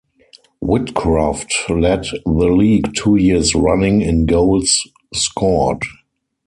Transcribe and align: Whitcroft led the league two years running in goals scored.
Whitcroft 0.63 1.53
led 1.69 2.05
the 2.25 2.49
league 2.51 2.91
two 2.95 3.17
years 3.17 3.53
running 3.53 4.01
in 4.01 4.25
goals 4.25 4.87
scored. 5.13 5.85